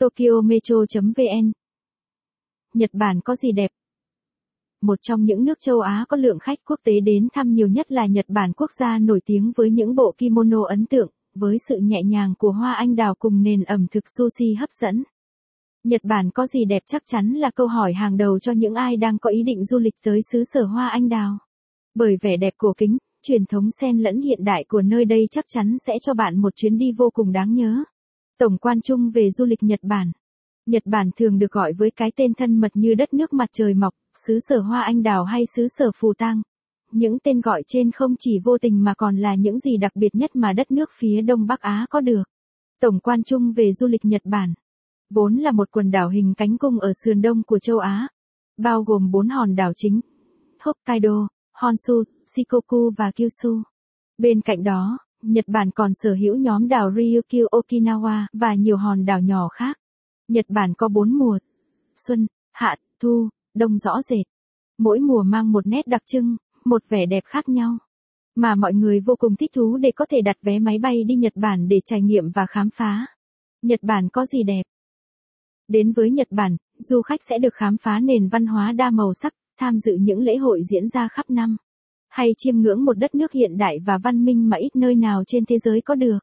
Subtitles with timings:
[0.00, 1.52] Tokyo Metro.vn
[2.74, 3.70] Nhật Bản có gì đẹp?
[4.82, 7.92] Một trong những nước châu Á có lượng khách quốc tế đến thăm nhiều nhất
[7.92, 11.76] là Nhật Bản quốc gia nổi tiếng với những bộ kimono ấn tượng, với sự
[11.82, 15.02] nhẹ nhàng của hoa anh đào cùng nền ẩm thực sushi hấp dẫn.
[15.84, 18.96] Nhật Bản có gì đẹp chắc chắn là câu hỏi hàng đầu cho những ai
[18.96, 21.38] đang có ý định du lịch tới xứ sở hoa anh đào.
[21.94, 25.44] Bởi vẻ đẹp cổ kính, truyền thống xen lẫn hiện đại của nơi đây chắc
[25.48, 27.84] chắn sẽ cho bạn một chuyến đi vô cùng đáng nhớ.
[28.40, 30.12] Tổng quan chung về du lịch Nhật Bản.
[30.66, 33.74] Nhật Bản thường được gọi với cái tên thân mật như đất nước mặt trời
[33.74, 33.94] mọc,
[34.26, 36.42] xứ sở hoa anh đào hay xứ sở phù tang.
[36.92, 40.14] Những tên gọi trên không chỉ vô tình mà còn là những gì đặc biệt
[40.14, 42.22] nhất mà đất nước phía Đông Bắc Á có được.
[42.80, 44.54] Tổng quan chung về du lịch Nhật Bản.
[45.10, 48.08] Vốn là một quần đảo hình cánh cung ở sườn đông của châu Á.
[48.56, 50.00] Bao gồm bốn hòn đảo chính.
[50.60, 53.62] Hokkaido, Honshu, Shikoku và Kyushu.
[54.18, 59.04] Bên cạnh đó, Nhật Bản còn sở hữu nhóm đảo Ryukyu Okinawa và nhiều hòn
[59.04, 59.78] đảo nhỏ khác.
[60.28, 61.38] Nhật Bản có bốn mùa.
[62.06, 64.26] Xuân, hạ, thu, đông rõ rệt.
[64.78, 67.78] Mỗi mùa mang một nét đặc trưng, một vẻ đẹp khác nhau.
[68.34, 71.14] Mà mọi người vô cùng thích thú để có thể đặt vé máy bay đi
[71.14, 73.06] Nhật Bản để trải nghiệm và khám phá.
[73.62, 74.62] Nhật Bản có gì đẹp?
[75.68, 79.12] Đến với Nhật Bản, du khách sẽ được khám phá nền văn hóa đa màu
[79.14, 81.56] sắc, tham dự những lễ hội diễn ra khắp năm.
[82.10, 85.22] Hay chiêm ngưỡng một đất nước hiện đại và văn minh mà ít nơi nào
[85.26, 86.18] trên thế giới có được.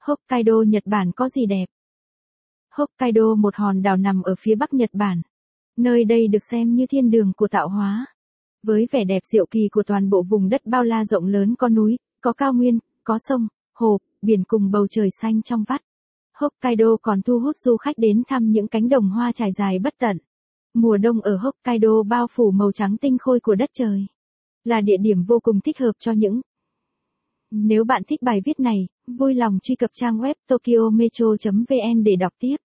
[0.00, 1.66] Hokkaido Nhật Bản có gì đẹp?
[2.70, 5.22] Hokkaido một hòn đảo nằm ở phía bắc Nhật Bản.
[5.76, 8.06] Nơi đây được xem như thiên đường của tạo hóa.
[8.62, 11.68] Với vẻ đẹp diệu kỳ của toàn bộ vùng đất bao la rộng lớn có
[11.68, 15.80] núi, có cao nguyên, có sông, hồ, biển cùng bầu trời xanh trong vắt.
[16.34, 19.94] Hokkaido còn thu hút du khách đến thăm những cánh đồng hoa trải dài bất
[19.98, 20.18] tận.
[20.74, 24.06] Mùa đông ở Hokkaido bao phủ màu trắng tinh khôi của đất trời.
[24.66, 26.40] Là địa điểm vô cùng thích hợp cho những
[27.50, 32.32] Nếu bạn thích bài viết này, vui lòng truy cập trang web tokyometro.vn để đọc
[32.38, 32.56] tiếp.